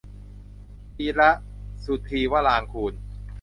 [0.95, 1.29] ธีระ
[1.83, 2.93] สุธีวรางกูร